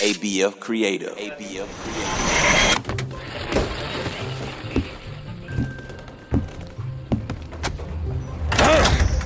ABF 0.00 0.60
Creative. 0.60 1.16
ABF 1.16 1.66
Creative. 1.66 2.38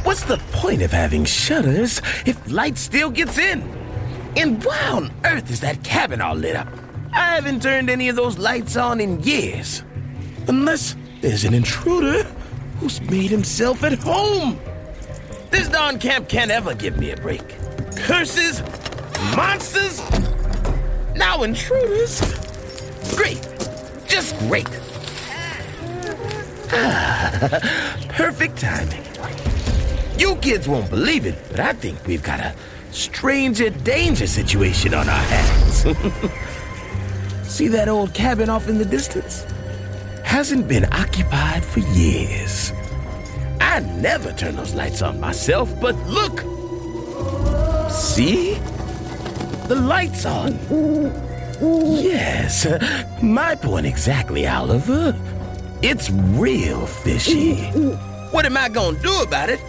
What's 0.05 0.25
the 0.25 0.39
point 0.53 0.81
of 0.81 0.91
having 0.91 1.27
shutters 1.27 2.01
if 2.27 2.51
light 2.51 2.79
still 2.79 3.11
gets 3.11 3.37
in? 3.37 3.61
And 4.37 4.65
why 4.65 4.89
on 4.89 5.13
earth 5.25 5.51
is 5.51 5.61
that 5.61 5.85
cabin 5.85 6.23
all 6.23 6.35
lit 6.35 6.57
up? 6.57 6.69
I 7.13 7.35
haven't 7.35 7.63
turned 7.63 7.91
any 7.91 8.09
of 8.09 8.17
those 8.17 8.39
lights 8.39 8.77
on 8.77 8.99
in 8.99 9.23
years. 9.23 9.85
Unless 10.49 10.97
there's 11.21 11.45
an 11.45 11.53
intruder 11.53 12.25
who's 12.81 12.99
made 13.03 13.31
himself 13.31 13.85
at 13.85 13.99
home. 13.99 14.59
This 15.51 15.69
darn 15.69 15.99
camp 15.99 16.31
can't 16.31 16.51
ever 16.51 16.75
give 16.75 16.97
me 16.99 17.11
a 17.11 17.17
break. 17.17 17.47
Curses, 17.95 18.63
monsters, 19.37 20.01
now 21.15 21.43
intruders. 21.43 22.21
Great, 23.17 23.41
just 24.07 24.39
great. 24.41 24.69
Perfect 28.09 28.59
timing. 28.59 29.05
You 30.19 30.37
kids 30.37 30.69
won't 30.69 30.89
believe 30.89 31.27
it, 31.27 31.37
but 31.51 31.61
I 31.61 31.73
think 31.73 32.07
we've 32.07 32.23
got 32.23 32.41
a 32.41 32.55
stranger 32.93 33.71
danger 33.71 34.27
situation 34.27 34.95
on 34.95 35.09
our 35.09 35.15
hands. 35.15 35.87
See 37.43 37.69
that 37.69 37.89
old 37.89 38.15
cabin 38.15 38.49
off 38.49 38.69
in 38.69 38.79
the 38.79 38.85
distance? 38.85 39.45
Hasn't 40.25 40.69
been 40.69 40.87
occupied 40.93 41.65
for 41.65 41.81
years. 41.81 42.73
I 43.61 43.81
never 43.81 44.33
turn 44.33 44.57
those 44.57 44.75
lights 44.75 45.03
on 45.03 45.21
myself, 45.21 45.69
but 45.81 45.95
look! 46.07 46.41
See? 47.91 48.59
The 49.69 49.77
light's 49.77 50.25
on. 50.27 50.59
Yes, 51.61 52.67
uh, 52.67 53.05
my 53.23 53.55
point 53.55 53.87
exactly, 53.87 54.47
Oliver. 54.47 55.15
It's 55.83 56.11
real 56.11 56.87
fishy. 56.87 57.57
What 58.33 58.45
am 58.47 58.57
I 58.57 58.69
gonna 58.69 58.99
do 58.99 59.23
about 59.23 59.49
it? 59.51 59.61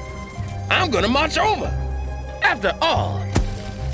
I'm 0.69 0.89
gonna 0.89 1.07
march 1.07 1.37
over. 1.37 1.67
After 2.41 2.73
all, 2.81 3.23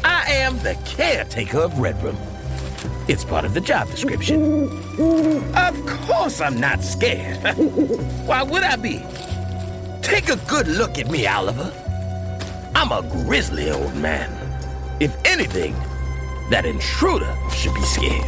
I 0.04 0.24
am 0.32 0.58
the 0.60 0.76
caretaker 0.86 1.60
of 1.60 1.78
Red 1.80 2.02
Room. 2.02 2.18
It's 3.08 3.26
part 3.26 3.44
of 3.44 3.54
the 3.54 3.62
job 3.62 3.90
description. 3.90 4.70
Of 5.56 5.86
course 6.08 6.40
I'm 6.42 6.60
not 6.60 6.82
scared. 6.84 7.38
Why 8.26 8.44
would 8.44 8.64
I 8.64 8.76
be? 8.76 9.04
Take 10.02 10.30
a 10.30 10.38
good 10.48 10.68
look 10.68 10.98
at 10.98 11.10
me, 11.10 11.28
Oliver. 11.28 11.74
I'm 12.76 12.92
a 12.92 13.02
grizzly 13.26 13.70
old 13.72 13.96
man. 13.96 14.30
If 15.00 15.16
anything, 15.24 15.74
that 16.50 16.66
intruder 16.66 17.34
should 17.52 17.74
be 17.74 17.82
scared. 17.84 18.24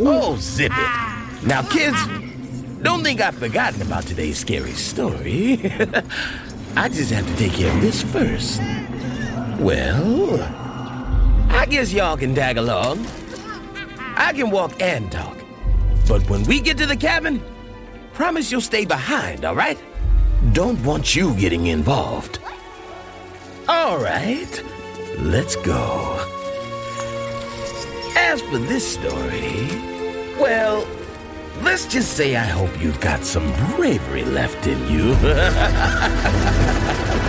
oh, 0.00 0.36
zip 0.40 0.72
it. 0.74 1.46
Now, 1.46 1.62
kids, 1.62 1.98
don't 2.82 3.02
think 3.02 3.20
I've 3.20 3.34
forgotten 3.34 3.82
about 3.82 4.04
today's 4.04 4.38
scary 4.38 4.72
story. 4.72 5.60
I 6.76 6.88
just 6.88 7.10
have 7.10 7.26
to 7.26 7.36
take 7.36 7.52
care 7.52 7.74
of 7.74 7.82
this 7.82 8.02
first. 8.02 8.60
Well, 9.60 10.40
I 11.50 11.66
guess 11.68 11.92
y'all 11.92 12.16
can 12.16 12.34
tag 12.34 12.56
along. 12.56 13.06
I 14.16 14.32
can 14.32 14.50
walk 14.50 14.80
and 14.80 15.12
talk. 15.12 15.36
But 16.08 16.28
when 16.30 16.44
we 16.44 16.60
get 16.60 16.78
to 16.78 16.86
the 16.86 16.96
cabin, 16.96 17.42
promise 18.14 18.50
you'll 18.50 18.62
stay 18.62 18.86
behind, 18.86 19.44
all 19.44 19.54
right? 19.54 19.78
Don't 20.52 20.82
want 20.82 21.14
you 21.14 21.34
getting 21.34 21.66
involved. 21.66 22.38
All 23.68 23.98
right, 23.98 24.62
let's 25.18 25.56
go. 25.56 26.20
As 28.16 28.40
for 28.42 28.58
this 28.58 28.94
story, 28.94 29.66
well, 30.38 30.86
let's 31.62 31.86
just 31.86 32.16
say 32.16 32.36
I 32.36 32.44
hope 32.44 32.70
you've 32.80 33.00
got 33.00 33.24
some 33.24 33.50
bravery 33.76 34.24
left 34.24 34.66
in 34.66 34.78
you. 34.88 35.14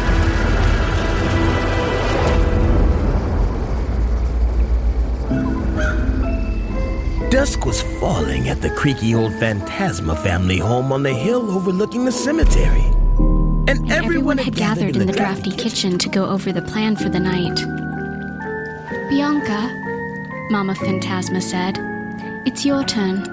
Dusk 7.30 7.66
was 7.66 7.82
falling 8.00 8.48
at 8.48 8.62
the 8.62 8.70
creaky 8.70 9.14
old 9.14 9.34
Phantasma 9.34 10.16
family 10.16 10.58
home 10.58 10.94
on 10.94 11.04
the 11.04 11.14
hill 11.14 11.52
overlooking 11.52 12.06
the 12.06 12.12
cemetery. 12.12 12.86
And, 13.68 13.80
And 13.80 13.92
everyone, 13.92 14.38
had 14.38 14.56
gathered 14.56 14.96
in 14.96 15.08
the 15.08 15.14
drafty 15.14 15.52
kitchen 15.52 15.98
to 15.98 16.10
go 16.10 16.26
over 16.26 16.52
the 16.52 16.62
plan 16.62 16.96
for 16.96 17.10
the 17.10 17.20
night. 17.20 17.56
Bianca, 19.10 19.70
Mama 20.52 20.76
Phantasma 20.76 21.42
said, 21.42 21.78
it's 22.46 22.64
your 22.64 22.84
turn. 22.84 23.24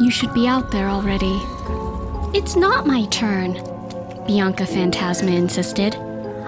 You 0.00 0.10
should 0.10 0.32
be 0.32 0.46
out 0.46 0.70
there 0.70 0.88
already. 0.88 1.40
It's 2.36 2.54
not 2.56 2.86
my 2.86 3.06
turn, 3.06 3.54
Bianca 4.26 4.64
Phantasma 4.66 5.32
insisted. 5.32 5.96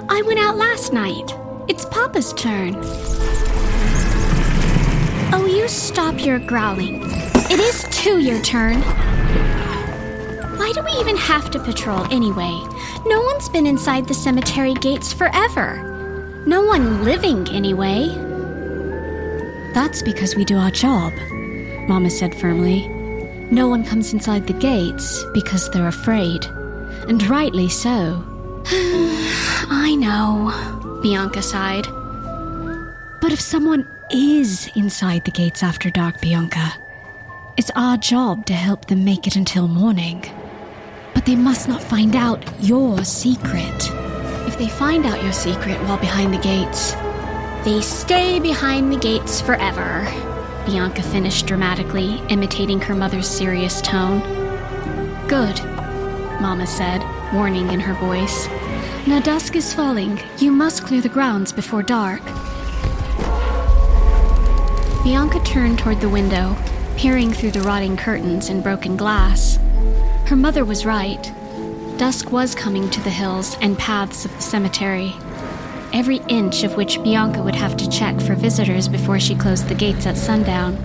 I 0.09 0.23
went 0.23 0.39
out 0.39 0.57
last 0.57 0.93
night. 0.93 1.35
It's 1.69 1.85
Papa's 1.87 2.33
turn. 2.35 2.77
Oh, 5.33 5.47
you 5.51 5.67
stop 5.67 6.25
your 6.25 6.39
growling. 6.39 7.03
It 7.51 7.59
is 7.59 7.85
too 7.91 8.21
your 8.21 8.41
turn. 8.43 8.83
Why 10.77 10.83
do 10.83 10.95
we 10.95 11.01
even 11.01 11.17
have 11.17 11.51
to 11.53 11.59
patrol 11.59 12.05
anyway? 12.13 12.53
No 13.07 13.23
one's 13.23 13.49
been 13.49 13.67
inside 13.67 14.07
the 14.07 14.13
cemetery 14.13 14.75
gates 14.75 15.11
forever. 15.11 16.43
No 16.47 16.65
one 16.65 17.03
living, 17.03 17.49
anyway. 17.49 18.09
That's 19.73 20.03
because 20.03 20.37
we 20.37 20.45
do 20.45 20.59
our 20.59 20.71
job, 20.71 21.15
Mama 21.89 22.11
said 22.11 22.35
firmly. 22.35 22.89
No 23.51 23.69
one 23.69 23.87
comes 23.87 24.13
inside 24.13 24.47
the 24.47 24.53
gates 24.53 25.25
because 25.33 25.71
they're 25.71 25.89
afraid. 25.89 26.45
And 27.09 27.27
rightly 27.27 27.71
so. 27.71 28.23
I 28.67 29.97
know, 29.99 31.01
Bianca 31.01 31.41
sighed. 31.41 31.87
But 33.23 33.33
if 33.33 33.41
someone 33.41 33.89
is 34.11 34.69
inside 34.75 35.25
the 35.25 35.31
gates 35.31 35.63
after 35.63 35.89
dark, 35.89 36.21
Bianca, 36.21 36.75
it's 37.57 37.71
our 37.75 37.97
job 37.97 38.45
to 38.45 38.53
help 38.53 38.89
them 38.89 39.07
make 39.07 39.27
it 39.27 39.37
until 39.37 39.69
morning. 39.69 40.23
They 41.27 41.35
must 41.35 41.67
not 41.67 41.83
find 41.83 42.15
out 42.15 42.41
your 42.61 43.03
secret. 43.05 43.91
If 44.47 44.57
they 44.59 44.69
find 44.69 45.05
out 45.05 45.25
your 45.25 45.33
secret 45.33 45.77
while 45.83 45.99
behind 45.99 46.33
the 46.33 46.39
gates, 46.39 46.93
they 47.65 47.81
stay 47.81 48.39
behind 48.39 48.93
the 48.93 48.97
gates 48.97 49.41
forever. 49.41 50.07
Bianca 50.67 51.03
finished 51.03 51.47
dramatically, 51.47 52.23
imitating 52.29 52.81
her 52.83 52.95
mother's 52.95 53.27
serious 53.27 53.83
tone. 53.83 54.21
Good, 55.27 55.61
Mama 56.41 56.65
said, 56.65 57.03
warning 57.35 57.73
in 57.73 57.81
her 57.81 57.95
voice. 57.95 58.47
Now 59.09 59.19
dusk 59.19 59.57
is 59.57 59.75
falling. 59.75 60.21
You 60.39 60.53
must 60.53 60.85
clear 60.85 61.01
the 61.01 61.09
grounds 61.09 61.51
before 61.51 61.83
dark. 61.83 62.23
Bianca 65.03 65.41
turned 65.45 65.81
toward 65.81 66.01
the 66.01 66.09
window, 66.09 66.57
peering 66.97 67.33
through 67.33 67.51
the 67.51 67.63
rotting 67.63 67.97
curtains 67.97 68.49
and 68.49 68.63
broken 68.63 68.97
glass. 68.97 69.59
Her 70.27 70.37
mother 70.37 70.65
was 70.65 70.85
right. 70.85 71.33
Dusk 71.99 72.33
was 72.33 72.55
coming 72.55 72.91
to 72.91 73.01
the 73.01 73.11
hills 73.11 73.57
and 73.61 73.79
paths 73.79 74.25
of 74.25 74.35
the 74.35 74.43
cemetery, 74.43 75.15
every 75.93 76.17
inch 76.29 76.65
of 76.65 76.77
which 76.77 77.01
Bianca 77.03 77.43
would 77.43 77.55
have 77.55 77.77
to 77.77 77.89
check 77.89 78.21
for 78.21 78.35
visitors 78.35 78.89
before 78.89 79.21
she 79.21 79.37
closed 79.37 79.69
the 79.69 79.75
gates 79.75 80.05
at 80.05 80.17
sundown. 80.17 80.77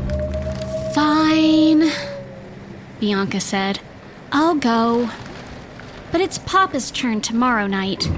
Fine, 0.93 1.89
Bianca 2.99 3.39
said. 3.39 3.79
I'll 4.31 4.55
go. 4.55 5.09
But 6.11 6.21
it's 6.21 6.37
Papa's 6.37 6.91
turn 6.91 7.19
tomorrow 7.19 7.65
night. 7.65 8.09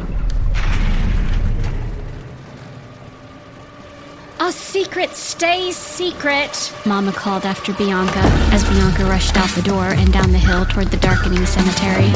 A 4.43 4.51
secret 4.51 5.15
stays 5.15 5.77
secret, 5.77 6.73
Mama 6.85 7.13
called 7.13 7.45
after 7.45 7.71
Bianca 7.71 8.19
as 8.51 8.61
Bianca 8.65 9.05
rushed 9.05 9.37
out 9.37 9.47
the 9.51 9.61
door 9.61 9.85
and 9.85 10.11
down 10.11 10.33
the 10.33 10.37
hill 10.37 10.65
toward 10.65 10.87
the 10.87 10.97
darkening 10.97 11.45
cemetery. 11.45 12.11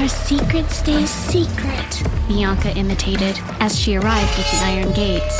Our 0.00 0.06
secret 0.06 0.70
stays 0.70 1.10
secret, 1.10 2.04
Bianca 2.28 2.76
imitated 2.76 3.36
as 3.58 3.76
she 3.76 3.96
arrived 3.96 4.38
at 4.38 4.46
the 4.52 4.60
iron 4.62 4.92
gates. 4.92 5.36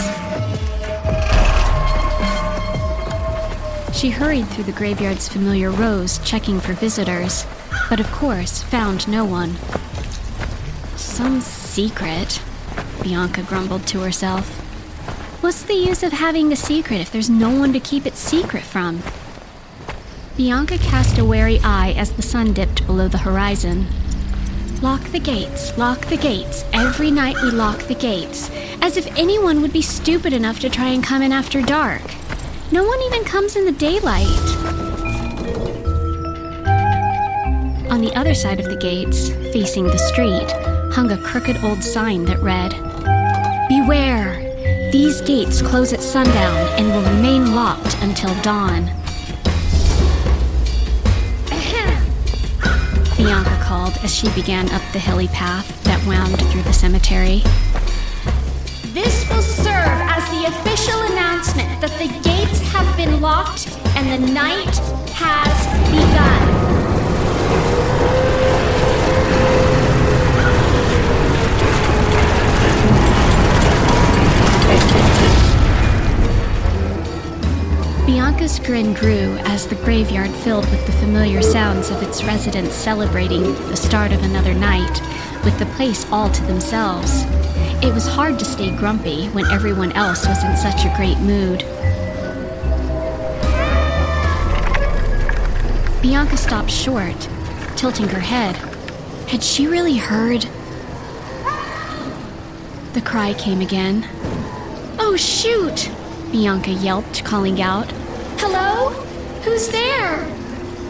She 3.96 4.10
hurried 4.10 4.48
through 4.48 4.64
the 4.64 4.72
graveyard's 4.72 5.28
familiar 5.28 5.70
rows, 5.70 6.18
checking 6.24 6.58
for 6.58 6.72
visitors, 6.72 7.46
but 7.88 8.00
of 8.00 8.10
course 8.10 8.60
found 8.60 9.06
no 9.06 9.24
one. 9.24 9.54
Some 10.96 11.40
secret, 11.40 12.42
Bianca 13.04 13.42
grumbled 13.42 13.86
to 13.88 14.00
herself. 14.00 14.48
What's 15.42 15.62
the 15.62 15.74
use 15.74 16.02
of 16.02 16.12
having 16.12 16.50
a 16.50 16.56
secret 16.56 17.02
if 17.02 17.12
there's 17.12 17.28
no 17.28 17.50
one 17.50 17.74
to 17.74 17.78
keep 17.78 18.06
it 18.06 18.16
secret 18.16 18.62
from? 18.62 19.02
Bianca 20.38 20.78
cast 20.78 21.18
a 21.18 21.24
wary 21.24 21.60
eye 21.62 21.92
as 21.98 22.12
the 22.12 22.22
sun 22.22 22.54
dipped 22.54 22.86
below 22.86 23.06
the 23.06 23.18
horizon. 23.18 23.86
Lock 24.80 25.02
the 25.12 25.20
gates, 25.20 25.76
lock 25.76 26.00
the 26.06 26.16
gates. 26.16 26.64
Every 26.72 27.10
night 27.10 27.36
we 27.42 27.50
lock 27.50 27.78
the 27.82 27.94
gates. 27.94 28.50
As 28.80 28.96
if 28.96 29.06
anyone 29.18 29.60
would 29.60 29.72
be 29.72 29.82
stupid 29.82 30.32
enough 30.32 30.58
to 30.60 30.70
try 30.70 30.88
and 30.88 31.04
come 31.04 31.20
in 31.20 31.30
after 31.30 31.60
dark. 31.60 32.02
No 32.72 32.84
one 32.84 33.00
even 33.02 33.22
comes 33.22 33.54
in 33.54 33.66
the 33.66 33.72
daylight. 33.72 34.26
On 37.90 38.00
the 38.00 38.12
other 38.16 38.34
side 38.34 38.60
of 38.60 38.66
the 38.66 38.76
gates, 38.76 39.28
facing 39.52 39.84
the 39.84 39.98
street, 39.98 40.48
hung 40.94 41.10
a 41.10 41.18
crooked 41.18 41.56
old 41.64 41.82
sign 41.82 42.24
that 42.24 42.40
read 42.40 42.70
Beware! 43.68 44.40
These 44.92 45.22
gates 45.22 45.60
close 45.60 45.92
at 45.92 46.00
sundown 46.00 46.56
and 46.78 46.86
will 46.86 47.02
remain 47.16 47.52
locked 47.56 48.00
until 48.00 48.32
dawn. 48.42 48.84
Bianca 53.16 53.58
called 53.60 53.98
as 54.04 54.14
she 54.14 54.28
began 54.34 54.70
up 54.70 54.82
the 54.92 55.00
hilly 55.00 55.26
path 55.28 55.82
that 55.82 56.00
wound 56.06 56.38
through 56.52 56.62
the 56.62 56.72
cemetery. 56.72 57.42
This 58.94 59.28
will 59.28 59.42
serve 59.42 59.98
as 60.14 60.22
the 60.30 60.46
official 60.46 61.00
announcement 61.10 61.80
that 61.80 61.98
the 61.98 62.06
gates 62.22 62.60
have 62.70 62.96
been 62.96 63.20
locked 63.20 63.66
and 63.96 64.06
the 64.12 64.32
night 64.32 64.76
has 65.10 65.66
begun. 65.90 66.43
Bianca's 78.14 78.60
grin 78.60 78.94
grew 78.94 79.36
as 79.38 79.66
the 79.66 79.74
graveyard 79.74 80.30
filled 80.30 80.70
with 80.70 80.86
the 80.86 80.92
familiar 80.92 81.42
sounds 81.42 81.90
of 81.90 82.00
its 82.00 82.22
residents 82.22 82.72
celebrating 82.72 83.42
the 83.42 83.76
start 83.76 84.12
of 84.12 84.22
another 84.22 84.54
night, 84.54 85.00
with 85.44 85.58
the 85.58 85.66
place 85.74 86.06
all 86.12 86.30
to 86.30 86.44
themselves. 86.44 87.24
It 87.82 87.92
was 87.92 88.06
hard 88.06 88.38
to 88.38 88.44
stay 88.44 88.70
grumpy 88.70 89.26
when 89.30 89.46
everyone 89.46 89.90
else 89.94 90.28
was 90.28 90.44
in 90.44 90.56
such 90.56 90.84
a 90.84 90.94
great 90.96 91.18
mood. 91.18 91.64
Bianca 96.00 96.36
stopped 96.36 96.70
short, 96.70 97.28
tilting 97.74 98.06
her 98.10 98.20
head. 98.20 98.54
Had 99.26 99.42
she 99.42 99.66
really 99.66 99.96
heard? 99.96 100.42
The 102.92 103.02
cry 103.04 103.34
came 103.34 103.60
again. 103.60 104.08
Oh, 105.00 105.16
shoot! 105.18 105.90
Bianca 106.30 106.70
yelped, 106.70 107.24
calling 107.24 107.60
out. 107.60 107.92
Hello? 108.46 108.90
Who's 109.40 109.68
there? 109.68 110.22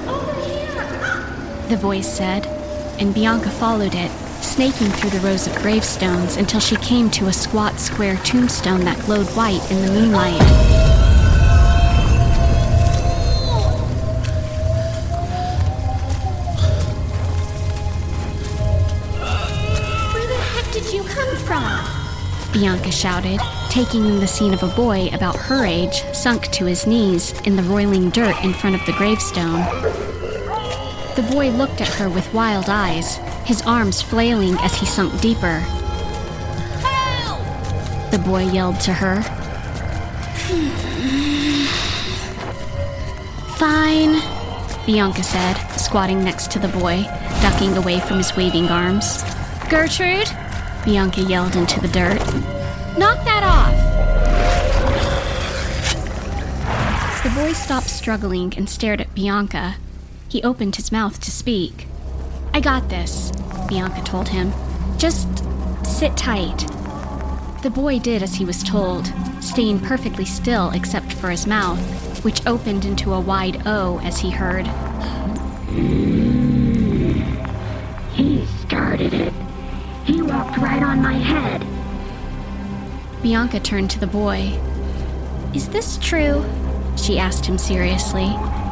Over 0.08 0.32
here! 0.40 1.68
The 1.68 1.76
voice 1.76 2.12
said, 2.12 2.48
and 2.98 3.14
Bianca 3.14 3.48
followed 3.48 3.94
it, 3.94 4.10
snaking 4.42 4.88
through 4.88 5.10
the 5.10 5.20
rows 5.20 5.46
of 5.46 5.54
gravestones 5.62 6.36
until 6.36 6.58
she 6.58 6.74
came 6.74 7.08
to 7.10 7.28
a 7.28 7.32
squat 7.32 7.78
square 7.78 8.16
tombstone 8.24 8.80
that 8.80 8.98
glowed 9.06 9.28
white 9.36 9.62
in 9.70 9.86
the 9.86 9.92
moonlight. 9.92 10.40
Where 20.12 20.26
the 20.26 20.42
heck 20.42 20.72
did 20.72 20.92
you 20.92 21.04
come 21.04 21.36
from? 21.36 22.52
Bianca 22.52 22.90
shouted, 22.90 23.38
taking 23.74 24.06
in 24.06 24.20
the 24.20 24.26
scene 24.28 24.54
of 24.54 24.62
a 24.62 24.76
boy 24.76 25.10
about 25.12 25.34
her 25.34 25.64
age 25.64 26.04
sunk 26.12 26.48
to 26.52 26.64
his 26.64 26.86
knees 26.86 27.32
in 27.40 27.56
the 27.56 27.62
roiling 27.64 28.08
dirt 28.10 28.36
in 28.44 28.52
front 28.52 28.76
of 28.76 28.86
the 28.86 28.92
gravestone. 28.92 29.58
The 31.16 31.28
boy 31.32 31.50
looked 31.50 31.80
at 31.80 31.88
her 31.94 32.08
with 32.08 32.32
wild 32.32 32.68
eyes, 32.68 33.16
his 33.44 33.62
arms 33.62 34.00
flailing 34.00 34.54
as 34.60 34.76
he 34.76 34.86
sunk 34.86 35.20
deeper. 35.20 35.58
Help! 36.84 37.40
The 38.12 38.18
boy 38.20 38.48
yelled 38.48 38.78
to 38.82 38.92
her. 38.92 39.22
Fine, 43.58 44.22
Bianca 44.86 45.24
said, 45.24 45.54
squatting 45.76 46.22
next 46.22 46.52
to 46.52 46.60
the 46.60 46.68
boy, 46.68 47.02
ducking 47.42 47.76
away 47.76 47.98
from 47.98 48.18
his 48.18 48.36
waving 48.36 48.68
arms. 48.68 49.24
Gertrude? 49.68 50.30
Bianca 50.84 51.22
yelled 51.22 51.56
into 51.56 51.80
the 51.80 51.88
dirt. 51.88 52.53
Knock 52.96 53.24
that 53.24 53.42
off! 53.42 53.74
The 57.24 57.30
boy 57.30 57.52
stopped 57.52 57.88
struggling 57.88 58.54
and 58.56 58.68
stared 58.68 59.00
at 59.00 59.14
Bianca. 59.14 59.76
He 60.28 60.42
opened 60.42 60.76
his 60.76 60.92
mouth 60.92 61.20
to 61.20 61.30
speak. 61.30 61.88
I 62.52 62.60
got 62.60 62.88
this, 62.88 63.32
Bianca 63.68 64.02
told 64.02 64.28
him. 64.28 64.52
Just 64.96 65.26
sit 65.84 66.16
tight. 66.16 66.68
The 67.62 67.70
boy 67.74 67.98
did 67.98 68.22
as 68.22 68.34
he 68.34 68.44
was 68.44 68.62
told, 68.62 69.12
staying 69.40 69.80
perfectly 69.80 70.24
still 70.24 70.70
except 70.70 71.12
for 71.14 71.30
his 71.30 71.46
mouth, 71.46 71.80
which 72.24 72.46
opened 72.46 72.84
into 72.84 73.12
a 73.12 73.20
wide 73.20 73.66
O 73.66 73.98
as 74.04 74.20
he 74.20 74.30
heard. 74.30 74.66
He 78.12 78.46
started 78.60 79.14
it. 79.14 79.32
He 80.04 80.22
walked 80.22 80.58
right 80.58 80.82
on 80.82 81.02
my 81.02 81.14
head. 81.14 81.66
Bianca 83.24 83.58
turned 83.58 83.90
to 83.90 83.98
the 83.98 84.06
boy. 84.06 84.52
Is 85.54 85.70
this 85.70 85.96
true? 85.96 86.44
She 86.98 87.18
asked 87.18 87.46
him 87.46 87.56
seriously. 87.56 88.26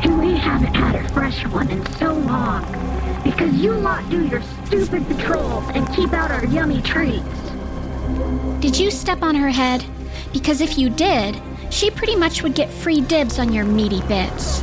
And 0.05 0.21
we 0.21 0.37
haven't 0.37 0.75
had 0.75 0.95
a 0.95 1.09
fresh 1.15 1.47
one 1.47 1.71
in 1.71 1.87
so 1.93 2.13
long. 2.13 2.63
Because 3.25 3.55
you 3.55 3.73
lot 3.73 4.07
do 4.11 4.27
your 4.27 4.43
stupid 4.67 5.07
patrols 5.09 5.65
and 5.73 5.89
keep 5.97 6.13
out 6.13 6.31
our 6.31 6.45
yummy 6.45 6.83
treats. 6.83 7.25
Did 8.61 8.79
you 8.79 8.91
step 8.91 9.23
on 9.23 9.37
her 9.37 9.49
head? 9.49 9.87
Because 10.35 10.61
if 10.61 10.77
you 10.77 10.91
did, 10.91 11.41
she 11.71 11.91
pretty 11.91 12.15
much 12.15 12.43
would 12.43 12.55
get 12.55 12.71
free 12.71 13.01
dibs 13.01 13.39
on 13.39 13.55
your 13.55 13.65
meaty 13.65 14.03
bits. 14.03 14.61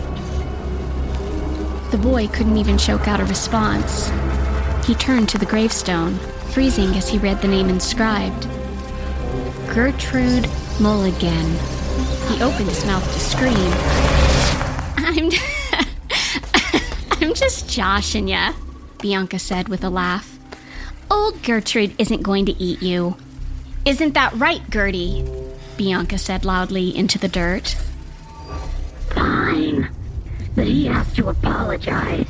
The 1.90 2.00
boy 2.00 2.28
couldn't 2.28 2.58
even 2.58 2.78
choke 2.78 3.08
out 3.08 3.22
a 3.22 3.26
response. 3.26 4.12
He 4.86 4.94
turned 4.94 5.30
to 5.30 5.40
the 5.40 5.48
gravestone, 5.48 6.20
freezing 6.52 6.90
as 6.90 7.10
he 7.10 7.18
read 7.18 7.42
the 7.42 7.48
name 7.48 7.70
inscribed 7.70 8.48
Gertrude 9.74 10.50
Mulligan. 10.80 11.46
He 12.28 12.42
opened 12.42 12.70
his 12.70 12.86
mouth 12.86 13.04
to 13.14 13.20
scream. 13.20 13.54
I'm. 14.98 15.30
I'm 17.22 17.34
just 17.36 17.70
joshing 17.70 18.28
ya, 18.28 18.54
Bianca 19.00 19.38
said 19.38 19.70
with 19.70 19.84
a 19.84 19.90
laugh. 19.90 20.40
Old 21.12 21.44
Gertrude 21.44 21.94
isn't 22.00 22.24
going 22.24 22.46
to 22.46 22.62
eat 22.62 22.82
you. 22.82 23.16
Isn't 23.86 24.16
that 24.16 24.34
right, 24.34 24.68
Gertie? 24.70 25.24
Bianca 25.78 26.18
said 26.18 26.46
loudly 26.46 26.96
into 26.96 27.20
the 27.20 27.28
dirt. 27.28 27.78
Fine. 29.12 29.90
But 30.56 30.66
he 30.66 30.88
has 30.88 31.14
to 31.14 31.30
apologize. 31.30 32.28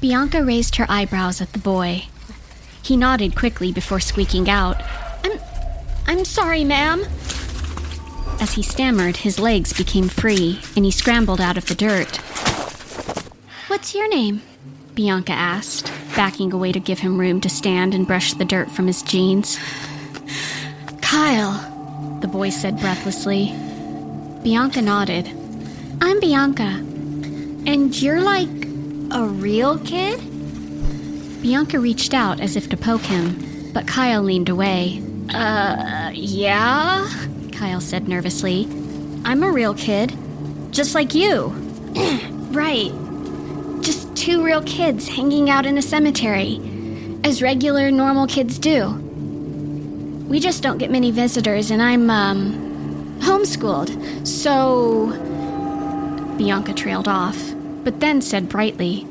Bianca 0.00 0.44
raised 0.44 0.76
her 0.76 0.86
eyebrows 0.88 1.40
at 1.40 1.52
the 1.52 1.58
boy. 1.58 2.06
He 2.82 2.96
nodded 2.96 3.36
quickly 3.36 3.72
before 3.72 4.00
squeaking 4.00 4.50
out, 4.50 4.82
I'm. 5.22 5.53
I'm 6.06 6.24
sorry, 6.24 6.64
ma'am. 6.64 7.04
As 8.40 8.52
he 8.52 8.62
stammered, 8.62 9.16
his 9.16 9.38
legs 9.38 9.72
became 9.72 10.08
free, 10.08 10.60
and 10.76 10.84
he 10.84 10.90
scrambled 10.90 11.40
out 11.40 11.56
of 11.56 11.66
the 11.66 11.74
dirt. 11.74 12.16
What's 13.68 13.94
your 13.94 14.08
name? 14.08 14.42
Bianca 14.94 15.32
asked, 15.32 15.90
backing 16.14 16.52
away 16.52 16.72
to 16.72 16.78
give 16.78 17.00
him 17.00 17.18
room 17.18 17.40
to 17.40 17.48
stand 17.48 17.94
and 17.94 18.06
brush 18.06 18.34
the 18.34 18.44
dirt 18.44 18.70
from 18.70 18.86
his 18.86 19.02
jeans. 19.02 19.58
Kyle, 21.00 22.18
the 22.20 22.28
boy 22.28 22.50
said 22.50 22.78
breathlessly. 22.80 23.54
Bianca 24.42 24.82
nodded. 24.82 25.26
I'm 26.00 26.20
Bianca. 26.20 26.62
And 27.66 28.00
you're 28.00 28.20
like 28.20 28.48
a 29.10 29.24
real 29.24 29.78
kid? 29.78 30.20
Bianca 31.40 31.78
reached 31.78 32.14
out 32.14 32.40
as 32.40 32.56
if 32.56 32.68
to 32.68 32.76
poke 32.76 33.02
him, 33.02 33.72
but 33.72 33.86
Kyle 33.86 34.22
leaned 34.22 34.48
away. 34.48 35.02
Uh, 35.32 36.10
yeah? 36.14 37.08
Kyle 37.52 37.80
said 37.80 38.08
nervously. 38.08 38.68
I'm 39.24 39.42
a 39.42 39.50
real 39.50 39.74
kid. 39.74 40.16
Just 40.70 40.94
like 40.94 41.14
you. 41.14 41.46
right. 42.50 42.92
Just 43.80 44.14
two 44.16 44.44
real 44.44 44.62
kids 44.62 45.08
hanging 45.08 45.48
out 45.48 45.66
in 45.66 45.78
a 45.78 45.82
cemetery. 45.82 46.60
As 47.24 47.40
regular, 47.40 47.90
normal 47.90 48.26
kids 48.26 48.58
do. 48.58 48.90
We 50.28 50.40
just 50.40 50.62
don't 50.62 50.78
get 50.78 50.90
many 50.90 51.10
visitors, 51.10 51.70
and 51.70 51.82
I'm, 51.82 52.10
um, 52.10 53.18
homeschooled. 53.20 54.26
So. 54.26 55.12
Bianca 56.36 56.74
trailed 56.74 57.06
off, 57.06 57.54
but 57.84 58.00
then 58.00 58.20
said 58.20 58.48
brightly, 58.48 59.06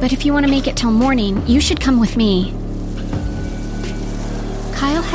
But 0.00 0.12
if 0.12 0.24
you 0.24 0.32
want 0.32 0.46
to 0.46 0.50
make 0.50 0.66
it 0.66 0.76
till 0.76 0.90
morning, 0.90 1.44
you 1.46 1.60
should 1.60 1.80
come 1.80 1.98
with 1.98 2.16
me. 2.16 2.54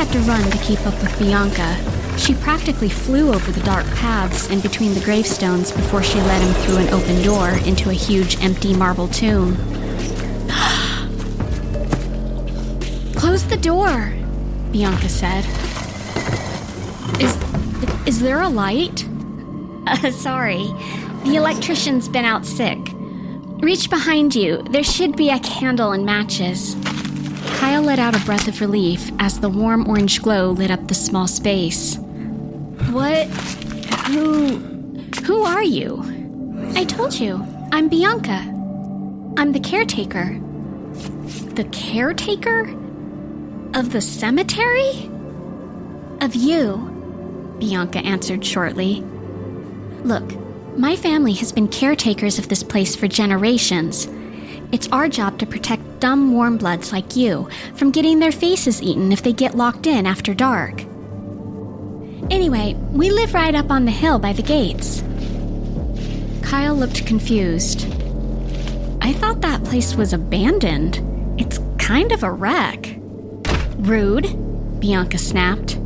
Had 0.00 0.12
to 0.12 0.20
run 0.20 0.50
to 0.50 0.56
keep 0.64 0.80
up 0.86 0.94
with 1.02 1.18
Bianca. 1.18 1.76
She 2.16 2.34
practically 2.34 2.88
flew 2.88 3.34
over 3.34 3.52
the 3.52 3.60
dark 3.60 3.84
paths 3.96 4.48
and 4.48 4.62
between 4.62 4.94
the 4.94 5.00
gravestones 5.00 5.72
before 5.72 6.02
she 6.02 6.18
led 6.22 6.40
him 6.40 6.54
through 6.62 6.78
an 6.78 6.88
open 6.94 7.22
door 7.22 7.50
into 7.66 7.90
a 7.90 7.92
huge 7.92 8.42
empty 8.42 8.74
marble 8.74 9.08
tomb. 9.08 9.56
Close 13.14 13.46
the 13.46 13.58
door, 13.60 14.14
Bianca 14.72 15.10
said. 15.10 15.44
Is 17.20 17.36
is 18.06 18.20
there 18.20 18.40
a 18.40 18.48
light? 18.48 19.06
Uh, 19.86 20.10
sorry. 20.12 20.64
The 21.24 21.36
electrician's 21.36 22.08
been 22.08 22.24
out 22.24 22.46
sick. 22.46 22.78
Reach 23.60 23.90
behind 23.90 24.34
you. 24.34 24.62
There 24.70 24.84
should 24.84 25.14
be 25.14 25.28
a 25.28 25.38
candle 25.40 25.92
and 25.92 26.06
matches. 26.06 26.74
Kyle 27.70 27.82
let 27.82 28.00
out 28.00 28.20
a 28.20 28.24
breath 28.24 28.48
of 28.48 28.60
relief 28.60 29.12
as 29.20 29.38
the 29.38 29.48
warm 29.48 29.88
orange 29.88 30.20
glow 30.20 30.50
lit 30.50 30.72
up 30.72 30.88
the 30.88 30.94
small 30.94 31.28
space. 31.28 31.98
What? 32.90 33.28
Who. 34.08 34.56
Who 35.24 35.44
are 35.44 35.62
you? 35.62 36.02
I 36.74 36.82
told 36.82 37.14
you. 37.14 37.46
I'm 37.70 37.88
Bianca. 37.88 38.40
I'm 39.36 39.52
the 39.52 39.60
caretaker. 39.60 40.36
The 41.54 41.62
caretaker? 41.70 42.62
Of 43.74 43.92
the 43.92 44.00
cemetery? 44.00 45.08
Of 46.20 46.34
you, 46.34 47.56
Bianca 47.60 48.00
answered 48.00 48.44
shortly. 48.44 49.04
Look, 50.02 50.28
my 50.76 50.96
family 50.96 51.34
has 51.34 51.52
been 51.52 51.68
caretakers 51.68 52.36
of 52.36 52.48
this 52.48 52.64
place 52.64 52.96
for 52.96 53.06
generations. 53.06 54.08
It's 54.72 54.88
our 54.88 55.08
job 55.08 55.38
to 55.38 55.46
protect 55.46 55.79
dumb 56.00 56.32
warm 56.32 56.56
bloods 56.56 56.92
like 56.92 57.14
you 57.14 57.48
from 57.74 57.90
getting 57.90 58.18
their 58.18 58.32
faces 58.32 58.82
eaten 58.82 59.12
if 59.12 59.22
they 59.22 59.32
get 59.32 59.56
locked 59.56 59.86
in 59.86 60.06
after 60.06 60.34
dark. 60.34 60.82
Anyway, 62.30 62.74
we 62.90 63.10
live 63.10 63.34
right 63.34 63.54
up 63.54 63.70
on 63.70 63.84
the 63.84 63.90
hill 63.90 64.18
by 64.18 64.32
the 64.32 64.42
gates. 64.42 65.02
Kyle 66.42 66.74
looked 66.74 67.06
confused. 67.06 67.86
I 69.02 69.12
thought 69.12 69.40
that 69.42 69.64
place 69.64 69.94
was 69.94 70.12
abandoned. 70.12 71.00
It's 71.40 71.58
kind 71.78 72.12
of 72.12 72.22
a 72.22 72.30
wreck. 72.30 72.96
Rude, 73.78 74.80
Bianca 74.80 75.18
snapped. 75.18 75.78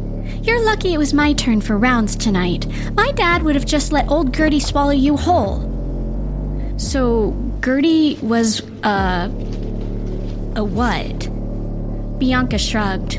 You're 0.42 0.64
lucky 0.64 0.92
it 0.92 0.98
was 0.98 1.14
my 1.14 1.32
turn 1.32 1.60
for 1.60 1.78
rounds 1.78 2.16
tonight. 2.16 2.66
My 2.94 3.10
dad 3.12 3.42
would 3.42 3.54
have 3.54 3.64
just 3.64 3.92
let 3.92 4.10
old 4.10 4.34
Gertie 4.34 4.60
swallow 4.60 4.90
you 4.90 5.16
whole. 5.16 5.70
So, 6.76 7.34
Gertie 7.64 8.18
was, 8.20 8.60
uh. 8.82 9.28
A 10.56 10.64
what? 10.64 11.28
Bianca 12.18 12.58
shrugged. 12.58 13.18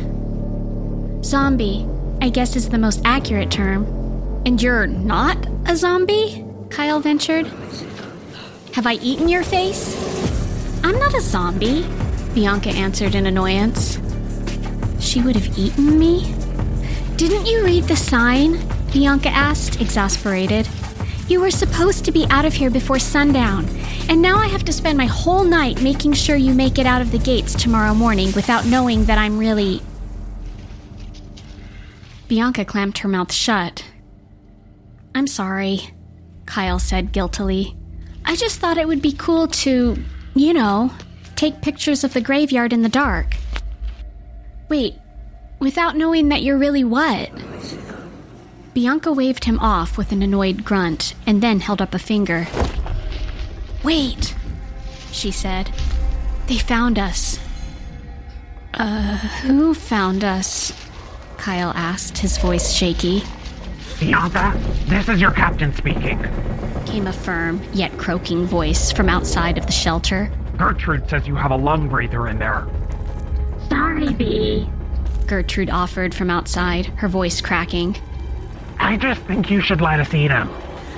Zombie, 1.24 1.88
I 2.22 2.30
guess 2.30 2.56
is 2.56 2.70
the 2.70 2.78
most 2.78 3.02
accurate 3.04 3.52
term. 3.52 3.86
And 4.46 4.62
you're 4.62 4.88
not 4.88 5.38
a 5.66 5.76
zombie? 5.76 6.46
Kyle 6.70 7.00
ventured. 7.00 7.48
Have 8.74 8.88
I 8.88 8.94
eaten 8.96 9.28
your 9.28 9.44
face? 9.44 9.96
I'm 10.84 11.00
not 11.00 11.14
a 11.14 11.22
zombie, 11.22 11.86
Bianca 12.34 12.70
answered 12.70 13.16
in 13.16 13.26
annoyance. 13.26 14.00
She 15.00 15.22
would 15.22 15.36
have 15.36 15.58
eaten 15.58 15.98
me? 15.98 16.34
Didn't 17.16 17.46
you 17.46 17.64
read 17.64 17.86
the 17.86 17.96
sign? 17.96 18.60
Bianca 18.92 19.30
asked, 19.30 19.82
exasperated. 19.82 20.68
You 21.28 21.42
were 21.42 21.52
supposed 21.52 22.06
to 22.06 22.12
be 22.12 22.28
out 22.30 22.46
of 22.46 22.54
here 22.54 22.70
before 22.70 23.00
sundown, 23.00 23.66
and 24.10 24.22
now 24.22 24.38
I 24.38 24.48
have 24.48 24.66
to 24.66 24.74
spend 24.74 24.98
my 24.98 25.06
whole 25.06 25.44
night 25.44 25.82
making 25.82 26.14
sure 26.14 26.36
you 26.36 26.54
make 26.54 26.78
it 26.78 26.86
out 26.86 27.02
of 27.02 27.12
the 27.12 27.18
gates 27.18 27.54
tomorrow 27.56 27.94
morning 27.94 28.32
without 28.34 28.66
knowing 28.66 29.06
that 29.06 29.18
I'm 29.18 29.38
really. 29.38 29.82
Bianca 32.28 32.66
clamped 32.66 33.00
her 33.00 33.08
mouth 33.08 33.32
shut. 33.32 33.86
I'm 35.14 35.28
sorry, 35.28 35.94
Kyle 36.46 36.80
said 36.80 37.12
guiltily. 37.12 37.76
I 38.26 38.36
just 38.36 38.60
thought 38.60 38.78
it 38.78 38.88
would 38.88 39.02
be 39.02 39.14
cool 39.14 39.48
to, 39.48 39.96
you 40.34 40.54
know, 40.54 40.92
take 41.36 41.62
pictures 41.62 42.04
of 42.04 42.14
the 42.14 42.22
graveyard 42.22 42.74
in 42.74 42.82
the 42.82 42.90
dark. 42.90 43.36
Wait, 44.70 44.96
without 45.60 45.96
knowing 45.96 46.30
that 46.30 46.42
you're 46.42 46.58
really 46.58 46.84
what? 46.84 47.30
Bianca 48.74 49.14
waved 49.14 49.46
him 49.46 49.60
off 49.60 49.98
with 49.98 50.12
an 50.12 50.22
annoyed 50.22 50.66
grunt 50.66 51.14
and 51.26 51.42
then 51.42 51.60
held 51.60 51.82
up 51.82 51.94
a 51.94 52.00
finger. 52.00 52.48
Wait, 53.86 54.36
she 55.12 55.30
said. 55.30 55.72
They 56.48 56.58
found 56.58 56.98
us. 56.98 57.40
Uh, 58.74 59.18
who 59.44 59.76
found 59.76 60.24
us? 60.24 60.74
Kyle 61.38 61.72
asked, 61.76 62.18
his 62.18 62.40
voice 62.40 62.74
shaky. 62.74 63.22
Bianca, 64.00 64.60
this 64.88 65.08
is 65.08 65.22
your 65.22 65.30
captain 65.30 65.72
speaking. 65.72 66.20
Came 66.88 67.06
a 67.06 67.14
firm, 67.14 67.62
yet 67.74 67.96
croaking 68.00 68.48
voice 68.48 68.92
from 68.92 69.08
outside 69.08 69.60
of 69.60 69.68
the 69.68 69.72
shelter. 69.72 70.32
Gertrude 70.58 71.08
says 71.08 71.28
you 71.28 71.36
have 71.36 71.52
a 71.52 71.56
lung 71.56 71.88
breather 71.88 72.28
in 72.28 72.40
there. 72.40 72.68
Sorry, 73.70 74.12
B. 74.14 74.68
Gertrude 75.28 75.70
offered 75.70 76.16
from 76.16 76.32
outside, 76.32 76.88
her 76.88 77.08
voice 77.08 77.40
cracking. 77.40 77.96
I 78.80 78.98
just 78.98 79.22
think 79.22 79.52
you 79.52 79.62
should 79.62 79.80
let 79.80 80.00
us 80.00 80.12
eat 80.12 80.32
him. 80.32 80.50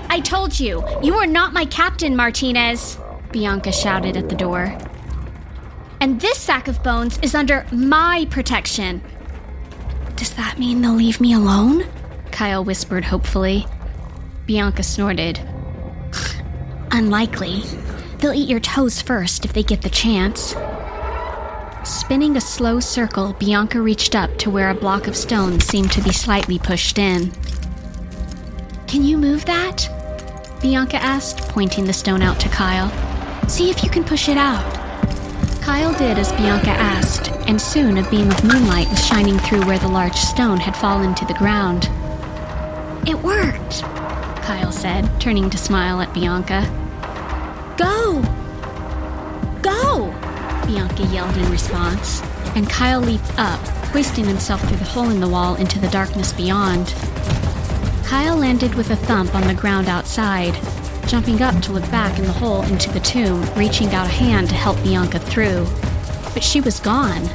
I 0.09 0.19
told 0.19 0.59
you, 0.59 0.83
you 1.01 1.15
are 1.15 1.27
not 1.27 1.53
my 1.53 1.65
captain, 1.65 2.15
Martinez, 2.15 2.97
Bianca 3.31 3.71
shouted 3.71 4.17
at 4.17 4.29
the 4.29 4.35
door. 4.35 4.77
And 5.99 6.21
this 6.21 6.37
sack 6.37 6.67
of 6.67 6.81
bones 6.83 7.19
is 7.21 7.35
under 7.35 7.65
my 7.71 8.27
protection. 8.29 9.01
Does 10.15 10.31
that 10.35 10.57
mean 10.59 10.81
they'll 10.81 10.93
leave 10.93 11.19
me 11.19 11.33
alone? 11.33 11.85
Kyle 12.31 12.63
whispered 12.63 13.05
hopefully. 13.05 13.65
Bianca 14.45 14.83
snorted. 14.83 15.39
Unlikely. 16.91 17.63
They'll 18.19 18.33
eat 18.33 18.49
your 18.49 18.59
toes 18.59 19.01
first 19.01 19.45
if 19.45 19.53
they 19.53 19.63
get 19.63 19.81
the 19.81 19.89
chance. 19.89 20.55
Spinning 21.83 22.35
a 22.35 22.41
slow 22.41 22.79
circle, 22.79 23.33
Bianca 23.33 23.81
reached 23.81 24.15
up 24.15 24.37
to 24.39 24.49
where 24.49 24.69
a 24.69 24.75
block 24.75 25.07
of 25.07 25.15
stone 25.15 25.59
seemed 25.59 25.91
to 25.93 26.01
be 26.01 26.11
slightly 26.11 26.59
pushed 26.59 26.97
in. 26.97 27.31
Can 28.87 29.03
you 29.03 29.17
move 29.17 29.45
that? 29.45 29.89
Bianca 30.61 30.97
asked, 30.97 31.37
pointing 31.49 31.85
the 31.85 31.93
stone 31.93 32.23
out 32.23 32.39
to 32.39 32.49
Kyle. 32.49 32.89
See 33.47 33.69
if 33.69 33.83
you 33.83 33.89
can 33.91 34.03
push 34.03 34.27
it 34.27 34.37
out. 34.37 34.73
Kyle 35.61 35.93
did 35.93 36.17
as 36.17 36.31
Bianca 36.31 36.71
asked, 36.71 37.29
and 37.47 37.61
soon 37.61 37.99
a 37.99 38.09
beam 38.09 38.31
of 38.31 38.43
moonlight 38.43 38.89
was 38.89 39.05
shining 39.05 39.37
through 39.37 39.65
where 39.65 39.77
the 39.77 39.87
large 39.87 40.15
stone 40.15 40.57
had 40.57 40.75
fallen 40.75 41.13
to 41.15 41.25
the 41.25 41.35
ground. 41.35 41.89
It 43.07 43.21
worked, 43.23 43.83
Kyle 44.43 44.71
said, 44.71 45.07
turning 45.21 45.49
to 45.51 45.57
smile 45.59 46.01
at 46.01 46.13
Bianca. 46.13 46.63
Go! 47.77 48.21
Go! 49.61 50.11
Bianca 50.65 51.03
yelled 51.13 51.37
in 51.37 51.51
response, 51.51 52.21
and 52.55 52.67
Kyle 52.67 52.99
leaped 52.99 53.37
up, 53.37 53.59
hoisting 53.89 54.25
himself 54.25 54.61
through 54.67 54.77
the 54.77 54.85
hole 54.85 55.09
in 55.09 55.19
the 55.19 55.29
wall 55.29 55.55
into 55.55 55.77
the 55.77 55.89
darkness 55.89 56.33
beyond. 56.33 56.95
Kyle 58.07 58.37
landed 58.37 58.73
with 58.75 58.89
a 58.89 58.95
thump 58.95 59.35
on 59.35 59.45
the 59.45 59.53
ground 59.53 59.89
outside, 59.89 60.57
jumping 61.07 61.41
up 61.41 61.61
to 61.61 61.73
look 61.73 61.83
back 61.91 62.17
in 62.17 62.23
the 62.23 62.31
hole 62.31 62.61
into 62.61 62.89
the 62.89 63.01
tomb, 63.01 63.43
reaching 63.53 63.93
out 63.93 64.05
a 64.05 64.09
hand 64.09 64.47
to 64.47 64.55
help 64.55 64.81
Bianca 64.81 65.19
through. 65.19 65.67
But 66.33 66.41
she 66.41 66.61
was 66.61 66.79
gone. 66.79 67.27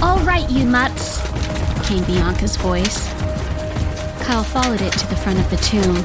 All 0.00 0.18
right, 0.20 0.48
you 0.48 0.64
mutts, 0.64 1.20
came 1.86 2.02
Bianca's 2.04 2.56
voice. 2.56 3.06
Kyle 4.22 4.42
followed 4.42 4.80
it 4.80 4.94
to 4.94 5.06
the 5.08 5.16
front 5.16 5.38
of 5.38 5.50
the 5.50 5.58
tomb. 5.58 6.02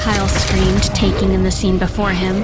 Kyle 0.00 0.28
screamed, 0.28 0.82
taking 0.94 1.32
in 1.32 1.44
the 1.44 1.50
scene 1.50 1.78
before 1.78 2.10
him. 2.10 2.42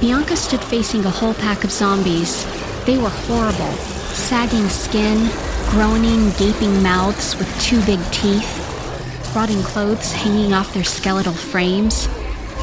Bianca 0.00 0.34
stood 0.36 0.64
facing 0.64 1.04
a 1.04 1.10
whole 1.10 1.34
pack 1.34 1.62
of 1.62 1.70
zombies. 1.70 2.44
They 2.86 2.98
were 2.98 3.08
horrible 3.08 3.72
sagging 4.14 4.68
skin, 4.68 5.28
groaning, 5.70 6.30
gaping 6.38 6.82
mouths 6.82 7.36
with 7.36 7.60
two 7.60 7.84
big 7.84 8.00
teeth, 8.12 9.34
rotting 9.34 9.62
clothes 9.62 10.12
hanging 10.12 10.52
off 10.52 10.72
their 10.72 10.84
skeletal 10.84 11.32
frames. 11.32 12.08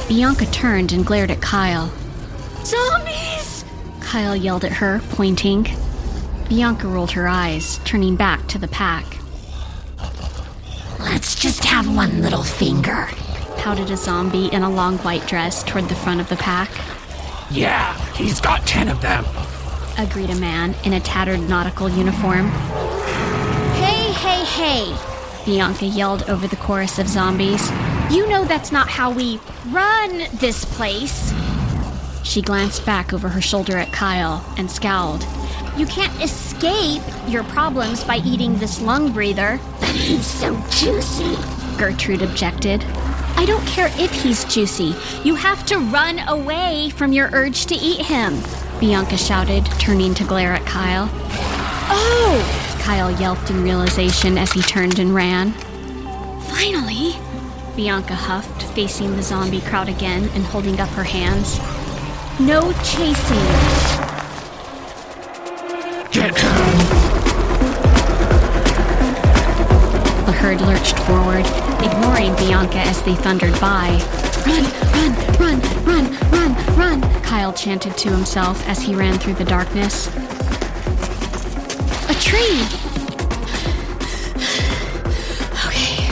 Bianca 0.07 0.45
turned 0.47 0.93
and 0.93 1.05
glared 1.05 1.29
at 1.29 1.41
Kyle. 1.41 1.91
Zombies! 2.63 3.65
Kyle 3.99 4.35
yelled 4.35 4.63
at 4.63 4.73
her, 4.73 5.01
pointing. 5.09 5.67
Bianca 6.47 6.87
rolled 6.87 7.11
her 7.11 7.27
eyes, 7.27 7.79
turning 7.85 8.15
back 8.15 8.47
to 8.47 8.57
the 8.57 8.67
pack. 8.67 9.05
Let's 10.99 11.35
just 11.35 11.65
have 11.65 11.93
one 11.93 12.21
little 12.21 12.43
finger, 12.43 13.07
pouted 13.57 13.89
a 13.91 13.97
zombie 13.97 14.47
in 14.51 14.63
a 14.63 14.69
long 14.69 14.97
white 14.99 15.27
dress 15.27 15.63
toward 15.63 15.89
the 15.89 15.95
front 15.95 16.21
of 16.21 16.29
the 16.29 16.37
pack. 16.37 16.69
Yeah, 17.49 17.97
he's 18.13 18.39
got 18.39 18.65
ten 18.65 18.87
of 18.87 19.01
them. 19.01 19.25
Agreed 19.97 20.29
a 20.29 20.35
man 20.35 20.75
in 20.83 20.93
a 20.93 20.99
tattered 20.99 21.41
nautical 21.41 21.89
uniform. 21.89 22.47
Hey, 23.75 24.11
hey, 24.13 24.43
hey! 24.45 24.97
Bianca 25.45 25.85
yelled 25.85 26.23
over 26.29 26.47
the 26.47 26.55
chorus 26.55 26.99
of 26.99 27.07
zombies. 27.07 27.69
You 28.09 28.27
know 28.27 28.45
that's 28.45 28.71
not 28.71 28.89
how 28.89 29.11
we 29.11 29.39
run 29.69 30.23
this 30.33 30.65
place. 30.65 31.33
She 32.23 32.41
glanced 32.41 32.85
back 32.85 33.13
over 33.13 33.29
her 33.29 33.41
shoulder 33.41 33.77
at 33.77 33.91
Kyle 33.91 34.45
and 34.57 34.69
scowled. 34.69 35.25
You 35.77 35.85
can't 35.85 36.21
escape 36.21 37.01
your 37.27 37.43
problems 37.45 38.03
by 38.03 38.17
eating 38.17 38.57
this 38.57 38.81
lung 38.81 39.11
breather. 39.11 39.59
but 39.79 39.89
he's 39.89 40.25
so 40.25 40.55
juicy. 40.69 41.35
Gertrude 41.77 42.21
objected. 42.21 42.83
I 43.35 43.45
don't 43.45 43.65
care 43.65 43.87
if 43.97 44.11
he's 44.11 44.45
juicy. 44.45 44.95
You 45.23 45.35
have 45.35 45.65
to 45.67 45.77
run 45.79 46.19
away 46.27 46.91
from 46.91 47.11
your 47.11 47.29
urge 47.33 47.65
to 47.67 47.75
eat 47.75 48.05
him, 48.05 48.35
Bianca 48.81 49.15
shouted, 49.15 49.63
turning 49.77 50.15
to 50.15 50.23
glare 50.23 50.53
at 50.53 50.65
Kyle. 50.65 51.07
Oh! 51.13 52.79
Kyle 52.81 53.11
yelped 53.11 53.51
in 53.51 53.61
realization 53.61 54.39
as 54.39 54.51
he 54.53 54.63
turned 54.63 54.97
and 54.97 55.13
ran. 55.13 55.51
Finally! 56.49 57.13
Bianca 57.75 58.15
huffed, 58.15 58.63
facing 58.73 59.15
the 59.15 59.21
zombie 59.21 59.61
crowd 59.61 59.87
again 59.87 60.29
and 60.33 60.43
holding 60.43 60.79
up 60.79 60.89
her 60.89 61.03
hands. 61.03 61.59
No 62.39 62.73
chasing! 62.81 63.37
Get 66.11 66.35
him! 66.35 66.90
The 70.41 70.47
herd 70.47 70.61
lurched 70.61 70.97
forward, 71.01 71.45
ignoring 71.85 72.33
Bianca 72.35 72.79
as 72.79 72.99
they 73.03 73.13
thundered 73.13 73.53
by. 73.61 73.89
Run, 74.47 74.63
run, 74.91 75.13
run, 75.37 75.85
run, 75.85 76.31
run, 76.31 76.75
run, 76.75 77.21
Kyle 77.21 77.53
chanted 77.53 77.95
to 77.97 78.09
himself 78.09 78.67
as 78.67 78.81
he 78.81 78.95
ran 78.95 79.19
through 79.19 79.35
the 79.35 79.43
darkness. 79.43 80.07
A 82.09 82.15
tree! 82.15 82.63
Okay, 85.67 86.09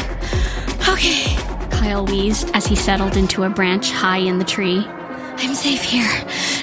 okay, 0.88 1.36
Kyle 1.71 2.05
wheezed 2.05 2.51
as 2.53 2.67
he 2.67 2.75
settled 2.75 3.17
into 3.17 3.45
a 3.45 3.50
branch 3.50 3.89
high 3.89 4.19
in 4.19 4.38
the 4.38 4.45
tree. 4.45 4.86
I'm 5.38 5.55
safe 5.55 5.81
here. 5.81 6.07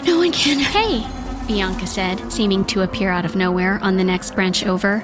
No 0.05 0.19
one 0.19 0.31
can. 0.31 0.61
Hey, 0.61 1.05
Bianca 1.49 1.89
said, 1.89 2.31
seeming 2.31 2.65
to 2.67 2.83
appear 2.83 3.11
out 3.11 3.25
of 3.25 3.35
nowhere 3.35 3.81
on 3.83 3.97
the 3.97 4.05
next 4.05 4.37
branch 4.37 4.65
over. 4.65 5.03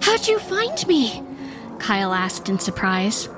How'd 0.00 0.28
you 0.28 0.38
find 0.38 0.86
me? 0.86 1.24
Kyle 1.88 2.12
asked 2.12 2.50
in 2.50 2.58
surprise. 2.58 3.30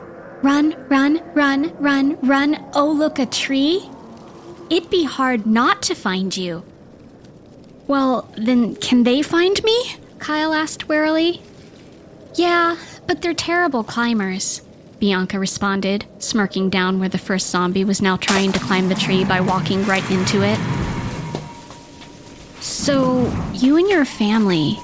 Run, 0.43 0.75
run, 0.89 1.23
run, 1.35 1.73
run, 1.79 2.19
run. 2.21 2.69
Oh, 2.75 2.91
look, 2.91 3.21
a 3.21 3.27
tree? 3.27 3.89
It'd 4.69 4.91
be 4.91 5.05
hard 5.05 5.47
not 5.47 5.83
to 5.83 5.95
find 5.95 6.37
you. 6.37 6.65
Well, 7.87 8.29
then 8.37 8.75
can 8.75 9.05
they 9.05 9.23
find 9.23 9.63
me? 9.63 9.95
Kyle 10.19 10.53
asked 10.53 10.89
warily. 10.89 11.43
Yeah, 12.35 12.77
but 13.07 13.23
they're 13.23 13.35
terrible 13.35 13.85
climbers, 13.85 14.63
Bianca 14.99 15.39
responded, 15.39 16.07
smirking 16.19 16.71
down 16.71 16.99
where 16.99 17.09
the 17.09 17.19
first 17.19 17.51
zombie 17.51 17.85
was 17.85 18.03
now 18.03 18.17
trying 18.17 18.51
to 18.51 18.59
climb 18.59 18.89
the 18.89 18.97
tree 18.97 19.25
by 19.25 19.41
walking 19.41 19.85
right 19.85 20.11
into 20.11 20.43
it. 20.43 20.59
So, 22.61 23.33
you 23.55 23.77
and 23.77 23.89
your 23.89 24.05
family, 24.05 24.77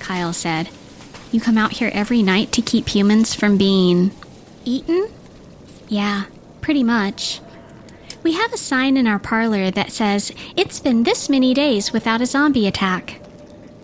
Kyle 0.00 0.34
said, 0.34 0.68
you 1.36 1.40
come 1.40 1.58
out 1.58 1.72
here 1.72 1.90
every 1.92 2.22
night 2.22 2.50
to 2.52 2.62
keep 2.62 2.88
humans 2.88 3.34
from 3.34 3.58
being 3.58 4.10
eaten? 4.64 5.10
Yeah, 5.86 6.24
pretty 6.62 6.82
much. 6.82 7.42
We 8.22 8.32
have 8.32 8.54
a 8.54 8.56
sign 8.56 8.96
in 8.96 9.06
our 9.06 9.18
parlor 9.18 9.70
that 9.70 9.92
says, 9.92 10.32
It's 10.56 10.80
been 10.80 11.02
this 11.02 11.28
many 11.28 11.52
days 11.52 11.92
without 11.92 12.22
a 12.22 12.26
zombie 12.26 12.66
attack. 12.66 13.20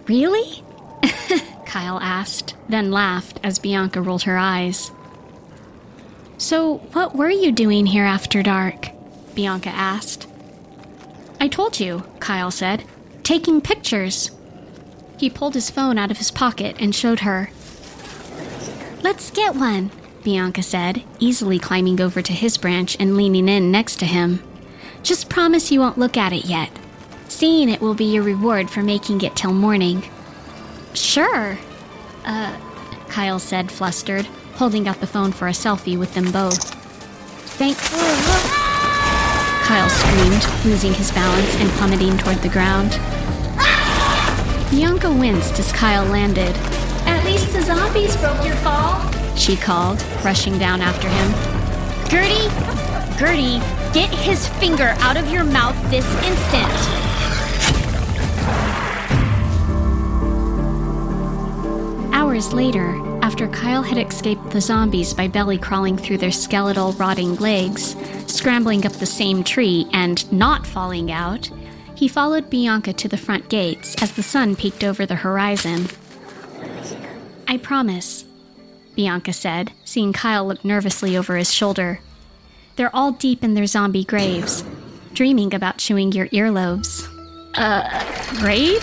Really? 0.09 0.65
Kyle 1.67 2.01
asked, 2.01 2.57
then 2.71 2.91
laughed 2.91 3.39
as 3.43 3.59
Bianca 3.59 4.01
rolled 4.01 4.23
her 4.23 4.39
eyes. 4.39 4.91
So, 6.39 6.79
what 6.95 7.15
were 7.15 7.31
you 7.31 7.53
doing 7.53 7.85
here 7.85 8.05
after 8.05 8.43
dark? 8.43 8.89
Bianca 9.35 9.69
asked. 9.69 10.27
I 11.39 11.49
told 11.49 11.79
you, 11.79 12.03
Kyle 12.19 12.51
said. 12.51 12.85
Taking 13.23 13.61
pictures. 13.61 14.31
He 15.23 15.31
pulled 15.31 15.55
his 15.55 15.71
phone 15.71 15.99
out 15.99 16.11
of 16.11 16.19
his 16.19 16.33
pocket 16.33 16.75
and 16.81 16.93
showed 16.93 17.21
her. 17.21 17.49
Let's 19.05 19.31
get 19.31 19.55
one, 19.55 19.93
Bianca 20.25 20.65
said, 20.65 21.05
easily 21.21 21.61
climbing 21.61 22.01
over 22.01 22.21
to 22.21 22.33
his 22.33 22.59
branch 22.59 22.97
and 22.99 23.17
leaning 23.17 23.49
in 23.49 23.71
next 23.71 24.01
to 24.01 24.05
him. 24.05 24.43
Just 25.05 25.29
promise 25.29 25.71
you 25.71 25.79
won't 25.79 25.97
look 25.97 26.17
at 26.17 26.33
it 26.33 26.47
yet. 26.47 26.71
Seeing 27.29 27.69
it 27.69 27.81
will 27.81 27.95
be 27.95 28.13
your 28.13 28.25
reward 28.25 28.69
for 28.69 28.83
making 28.83 29.21
it 29.21 29.37
till 29.37 29.53
morning. 29.53 30.03
Sure. 30.93 31.57
Uh, 32.25 32.59
Kyle 33.07 33.39
said, 33.39 33.71
flustered, 33.71 34.27
holding 34.57 34.89
out 34.89 34.99
the 34.99 35.07
phone 35.07 35.31
for 35.31 35.47
a 35.47 35.53
selfie 35.53 35.97
with 35.97 36.15
them 36.15 36.33
both. 36.33 36.75
Thank. 37.61 37.79
Kyle 39.69 39.89
screamed, 39.89 40.65
losing 40.65 40.93
his 40.93 41.13
balance 41.13 41.55
and 41.61 41.71
plummeting 41.71 42.19
toward 42.19 42.39
the 42.39 42.49
ground. 42.49 42.99
Bianca 44.73 45.13
winced 45.13 45.59
as 45.59 45.71
Kyle 45.71 46.07
landed. 46.07 46.57
At 47.05 47.23
least 47.27 47.53
the 47.53 47.61
zombies 47.61 48.17
broke 48.17 48.43
your 48.43 48.57
fall, 48.57 49.03
she 49.37 49.55
called, 49.55 50.03
rushing 50.25 50.59
down 50.59 50.81
after 50.81 51.11
him. 51.11 52.09
Gertie! 52.09 52.49
Gertie, 53.19 53.61
get 53.93 54.09
his 54.09 54.49
finger 54.49 54.95
out 55.01 55.19
of 55.19 55.31
your 55.31 55.45
mouth 55.45 55.77
this 55.91 56.07
instant! 56.25 56.73
Hours 62.15 62.55
later, 62.55 62.99
after 63.21 63.49
Kyle 63.49 63.83
had 63.83 63.99
escaped 63.99 64.53
the 64.53 64.63
zombies 64.63 65.13
by 65.13 65.29
belly 65.29 65.59
crawling 65.59 65.99
through 65.99 66.17
their 66.17 66.33
skeletal, 66.33 66.93
rotting 66.93 67.37
legs, 67.37 67.95
scrambling 68.27 68.87
up 68.87 68.93
the 68.93 69.05
same 69.05 69.45
tree, 69.45 69.87
and 69.93 70.33
not 70.33 70.67
falling 70.67 71.13
out, 71.13 71.51
he 72.03 72.09
followed 72.09 72.51
Bianca 72.51 72.93
to 72.93 73.07
the 73.07 73.17
front 73.17 73.49
gates 73.49 73.95
as 74.03 74.11
the 74.11 74.25
sun 74.25 74.57
peeked 74.57 74.83
over 74.83 75.07
the 75.07 75.15
horizon. 75.15 75.87
I 77.47 77.59
promise, 77.59 78.25
Bianca 78.97 79.33
said, 79.33 79.71
seeing 79.85 80.13
Kyle 80.13 80.45
look 80.45 80.65
nervously 80.65 81.17
over 81.17 81.37
his 81.37 81.55
shoulder. 81.55 82.01
They're 82.75 82.91
all 82.93 83.13
deep 83.13 83.45
in 83.45 83.55
their 83.55 83.67
zombie 83.67 84.03
graves, 84.03 84.65
dreaming 85.15 85.55
about 85.55 85.79
chewing 85.79 86.11
your 86.11 86.27
earlobes. 86.31 87.07
Uh, 87.55 87.87
great? 88.41 88.83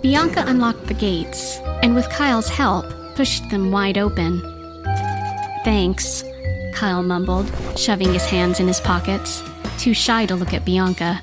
Bianca 0.00 0.44
unlocked 0.46 0.86
the 0.86 0.94
gates, 0.94 1.58
and 1.82 1.94
with 1.94 2.08
Kyle's 2.08 2.48
help, 2.48 2.86
pushed 3.16 3.50
them 3.50 3.70
wide 3.70 3.98
open. 3.98 4.40
Thanks, 5.62 6.24
Kyle 6.72 7.02
mumbled, 7.02 7.52
shoving 7.76 8.14
his 8.14 8.24
hands 8.24 8.60
in 8.60 8.66
his 8.66 8.80
pockets, 8.80 9.42
too 9.78 9.94
shy 9.94 10.26
to 10.26 10.34
look 10.34 10.52
at 10.52 10.64
Bianca. 10.64 11.22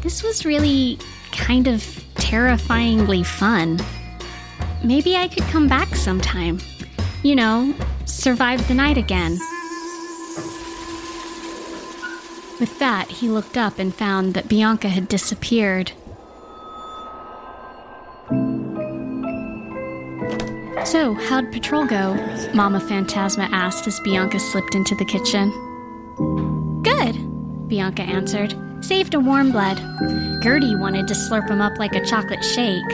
This 0.00 0.22
was 0.22 0.44
really 0.44 0.98
kind 1.30 1.68
of 1.68 2.04
terrifyingly 2.14 3.22
fun. 3.22 3.78
Maybe 4.82 5.16
I 5.16 5.28
could 5.28 5.44
come 5.44 5.68
back 5.68 5.94
sometime. 5.94 6.58
You 7.22 7.36
know, 7.36 7.74
survive 8.04 8.66
the 8.66 8.74
night 8.74 8.96
again. 8.96 9.38
With 12.58 12.78
that, 12.78 13.08
he 13.08 13.28
looked 13.28 13.56
up 13.56 13.78
and 13.78 13.94
found 13.94 14.34
that 14.34 14.48
Bianca 14.48 14.88
had 14.88 15.08
disappeared. 15.08 15.92
So, 20.84 21.14
how'd 21.14 21.52
patrol 21.52 21.86
go? 21.86 22.14
Mama 22.54 22.80
Phantasma 22.80 23.48
asked 23.52 23.86
as 23.86 24.00
Bianca 24.00 24.38
slipped 24.40 24.74
into 24.74 24.94
the 24.96 25.04
kitchen. 25.04 25.52
Bianca 27.72 28.02
answered. 28.02 28.54
Saved 28.84 29.14
a 29.14 29.18
warm 29.18 29.50
blood. 29.50 29.78
Gertie 30.42 30.76
wanted 30.76 31.08
to 31.08 31.14
slurp 31.14 31.48
him 31.48 31.62
up 31.62 31.78
like 31.78 31.94
a 31.94 32.04
chocolate 32.04 32.44
shake. 32.44 32.84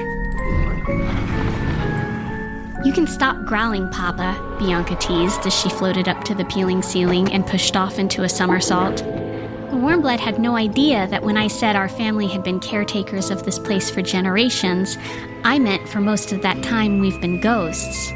You 2.84 2.92
can 2.92 3.08
stop 3.08 3.44
growling, 3.44 3.90
Papa, 3.90 4.56
Bianca 4.60 4.94
teased 4.94 5.44
as 5.44 5.52
she 5.52 5.68
floated 5.68 6.06
up 6.06 6.22
to 6.22 6.34
the 6.36 6.44
peeling 6.44 6.80
ceiling 6.80 7.32
and 7.32 7.44
pushed 7.44 7.74
off 7.74 7.98
into 7.98 8.22
a 8.22 8.28
somersault. 8.28 8.98
The 8.98 9.76
Warmblood 9.76 10.20
had 10.20 10.38
no 10.38 10.54
idea 10.54 11.08
that 11.08 11.24
when 11.24 11.36
I 11.36 11.48
said 11.48 11.74
our 11.74 11.88
family 11.88 12.28
had 12.28 12.44
been 12.44 12.60
caretakers 12.60 13.30
of 13.32 13.42
this 13.42 13.58
place 13.58 13.90
for 13.90 14.00
generations, 14.00 14.96
I 15.42 15.58
meant 15.58 15.88
for 15.88 16.00
most 16.00 16.30
of 16.30 16.42
that 16.42 16.62
time 16.62 17.00
we've 17.00 17.20
been 17.20 17.40
ghosts. 17.40 18.10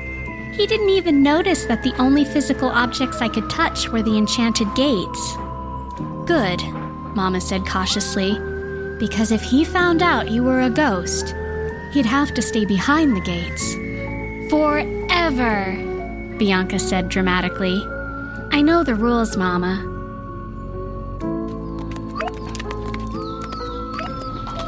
He 0.52 0.68
didn't 0.68 0.90
even 0.90 1.24
notice 1.24 1.64
that 1.64 1.82
the 1.82 1.96
only 1.96 2.24
physical 2.24 2.68
objects 2.68 3.20
I 3.20 3.28
could 3.28 3.50
touch 3.50 3.88
were 3.88 4.02
the 4.02 4.16
enchanted 4.16 4.72
gates. 4.76 5.36
Good, 6.26 6.62
Mama 7.16 7.40
said 7.40 7.66
cautiously, 7.66 8.38
because 8.98 9.32
if 9.32 9.42
he 9.42 9.64
found 9.64 10.02
out 10.02 10.30
you 10.30 10.44
were 10.44 10.60
a 10.60 10.70
ghost, 10.70 11.34
he'd 11.92 12.06
have 12.06 12.32
to 12.34 12.42
stay 12.42 12.64
behind 12.64 13.16
the 13.16 13.20
gates. 13.20 13.74
Forever, 14.48 15.74
Bianca 16.38 16.78
said 16.78 17.08
dramatically. 17.08 17.82
I 18.52 18.62
know 18.62 18.84
the 18.84 18.94
rules, 18.94 19.36
Mama. 19.36 19.88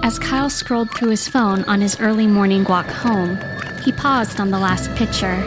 As 0.02 0.18
Kyle 0.18 0.50
scrolled 0.50 0.90
through 0.90 1.10
his 1.10 1.28
phone 1.28 1.62
on 1.64 1.80
his 1.80 1.98
early 2.00 2.26
morning 2.26 2.64
walk 2.64 2.86
home, 2.86 3.38
he 3.84 3.92
paused 3.92 4.40
on 4.40 4.50
the 4.50 4.58
last 4.58 4.92
picture, 4.96 5.42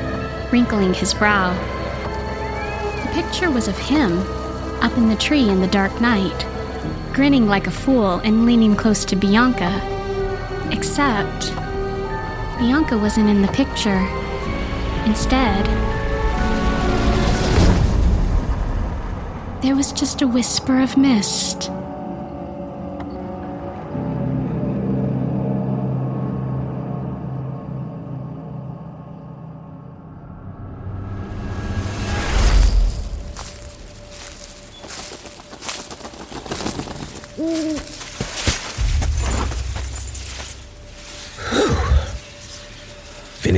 wrinkling 0.51 0.93
his 0.93 1.13
brow. 1.13 1.53
The 3.03 3.11
picture 3.13 3.51
was 3.51 3.67
of 3.67 3.77
him, 3.77 4.23
up 4.81 4.97
in 4.97 5.09
the 5.09 5.15
tree 5.15 5.49
in 5.49 5.61
the 5.61 5.67
dark 5.67 5.99
night, 6.01 6.45
grinning 7.13 7.47
like 7.47 7.67
a 7.67 7.71
fool 7.71 8.19
and 8.19 8.45
leaning 8.45 8.75
close 8.75 9.05
to 9.05 9.15
Bianca. 9.15 9.81
Except, 10.71 11.51
Bianca 12.59 12.97
wasn't 12.97 13.29
in 13.29 13.41
the 13.41 13.47
picture. 13.49 14.07
Instead, 15.05 15.65
there 19.61 19.75
was 19.75 19.91
just 19.91 20.21
a 20.21 20.27
whisper 20.27 20.79
of 20.79 20.97
mist. 20.97 21.71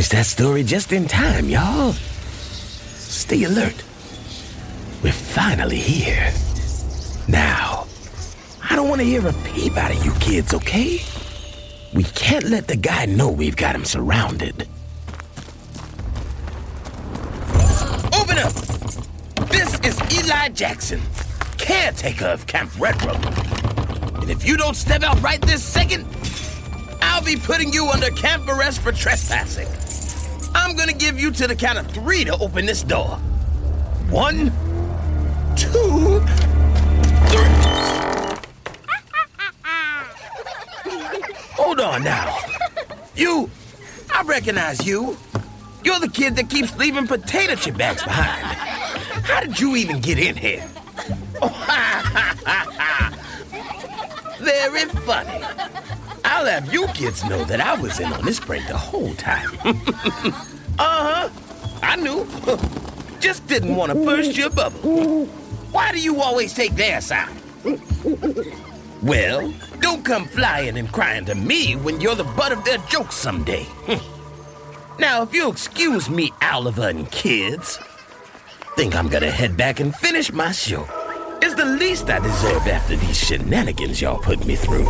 That 0.09 0.25
story 0.25 0.63
just 0.63 0.91
in 0.91 1.07
time, 1.07 1.49
y'all. 1.49 1.93
Stay 1.93 3.43
alert. 3.43 3.75
We're 5.03 5.11
finally 5.13 5.77
here. 5.77 6.33
Now, 7.27 7.85
I 8.67 8.75
don't 8.75 8.89
want 8.89 9.01
to 9.01 9.05
hear 9.05 9.27
a 9.27 9.33
peep 9.53 9.77
out 9.77 9.91
of 9.91 10.03
you 10.03 10.11
kids, 10.13 10.55
okay? 10.55 10.99
We 11.93 12.05
can't 12.05 12.45
let 12.45 12.67
the 12.67 12.75
guy 12.75 13.05
know 13.05 13.29
we've 13.29 13.55
got 13.55 13.75
him 13.75 13.85
surrounded. 13.85 14.67
Open 18.11 18.39
up! 18.39 18.53
This 19.51 19.79
is 19.81 20.25
Eli 20.25 20.49
Jackson, 20.49 21.01
caretaker 21.59 22.25
of 22.25 22.47
Camp 22.47 22.71
Red. 22.79 22.99
And 23.03 24.31
if 24.31 24.43
you 24.43 24.57
don't 24.57 24.75
step 24.75 25.03
out 25.03 25.21
right 25.21 25.39
this 25.39 25.63
second, 25.63 26.07
I'll 26.99 27.23
be 27.23 27.35
putting 27.35 27.71
you 27.71 27.87
under 27.89 28.09
camp 28.09 28.47
arrest 28.47 28.81
for 28.81 28.91
trespassing. 28.91 29.67
I'm 30.69 30.75
gonna 30.75 30.93
give 30.93 31.19
you 31.19 31.31
to 31.31 31.47
the 31.47 31.55
count 31.55 31.79
of 31.79 31.87
three 31.87 32.23
to 32.25 32.37
open 32.37 32.67
this 32.67 32.83
door. 32.83 33.17
One, 34.11 34.51
two, 35.55 36.19
three. 37.25 37.49
Hold 41.55 41.79
on 41.79 42.03
now. 42.03 42.37
You, 43.15 43.49
I 44.13 44.21
recognize 44.21 44.85
you. 44.85 45.17
You're 45.83 45.99
the 45.99 46.07
kid 46.07 46.35
that 46.35 46.51
keeps 46.51 46.77
leaving 46.77 47.07
potato 47.07 47.55
chip 47.55 47.75
bags 47.75 48.03
behind. 48.03 48.45
How 49.25 49.39
did 49.39 49.59
you 49.59 49.75
even 49.75 50.01
get 50.01 50.19
in 50.19 50.35
here? 50.35 50.69
Very 54.39 54.85
funny. 54.85 55.43
I'll 56.23 56.45
have 56.45 56.71
you 56.71 56.85
kids 56.89 57.23
know 57.23 57.43
that 57.45 57.59
I 57.59 57.73
was 57.81 57.99
in 57.99 58.13
on 58.13 58.23
this 58.23 58.39
prank 58.39 58.67
the 58.67 58.77
whole 58.77 59.15
time. 59.15 59.49
uh 60.79 61.29
huh. 61.29 61.29
I 61.83 61.95
knew. 61.95 62.27
Just 63.19 63.45
didn't 63.47 63.75
want 63.75 63.91
to 63.91 63.95
burst 63.95 64.35
your 64.37 64.49
bubble. 64.49 65.25
Why 65.71 65.91
do 65.91 65.99
you 65.99 66.21
always 66.21 66.53
take 66.53 66.75
their 66.75 67.01
side? 67.01 67.35
Well, 69.01 69.53
don't 69.79 70.03
come 70.03 70.25
flying 70.25 70.77
and 70.77 70.91
crying 70.91 71.23
to 71.25 71.35
me 71.35 71.77
when 71.77 72.01
you're 72.01 72.15
the 72.15 72.25
butt 72.25 72.51
of 72.51 72.65
their 72.65 72.79
jokes 72.89 73.15
someday. 73.15 73.65
now, 74.99 75.23
if 75.23 75.33
you'll 75.33 75.53
excuse 75.53 76.09
me, 76.09 76.33
Oliver 76.41 76.89
and 76.89 77.09
kids, 77.09 77.79
think 78.75 78.97
I'm 78.97 79.07
gonna 79.07 79.31
head 79.31 79.55
back 79.55 79.79
and 79.79 79.95
finish 79.95 80.33
my 80.33 80.51
show. 80.51 80.85
It's 81.41 81.55
the 81.55 81.63
least 81.63 82.09
I 82.09 82.19
deserve 82.19 82.67
after 82.67 82.97
these 82.97 83.17
shenanigans 83.17 84.01
y'all 84.01 84.19
put 84.19 84.45
me 84.45 84.57
through. 84.57 84.87